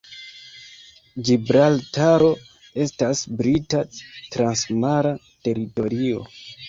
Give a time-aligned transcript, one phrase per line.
[1.27, 2.31] Ĝibraltaro
[2.85, 3.83] estas Brita
[4.37, 5.13] transmara
[5.49, 6.25] teritorio.